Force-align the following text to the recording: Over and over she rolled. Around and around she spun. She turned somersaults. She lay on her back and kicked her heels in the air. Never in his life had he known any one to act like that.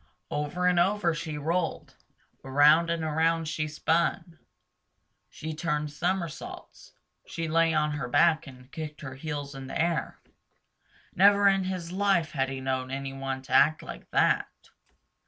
Over 0.31 0.65
and 0.65 0.79
over 0.79 1.13
she 1.13 1.37
rolled. 1.37 1.95
Around 2.43 2.89
and 2.89 3.03
around 3.03 3.47
she 3.47 3.67
spun. 3.67 4.39
She 5.29 5.53
turned 5.53 5.91
somersaults. 5.91 6.93
She 7.27 7.47
lay 7.47 7.71
on 7.75 7.91
her 7.91 8.07
back 8.09 8.47
and 8.47 8.71
kicked 8.71 9.01
her 9.01 9.13
heels 9.13 9.53
in 9.53 9.67
the 9.67 9.79
air. 9.79 10.17
Never 11.13 11.47
in 11.47 11.65
his 11.65 11.91
life 11.91 12.31
had 12.31 12.49
he 12.49 12.59
known 12.61 12.89
any 12.89 13.13
one 13.13 13.43
to 13.43 13.51
act 13.53 13.83
like 13.83 14.09
that. 14.09 14.47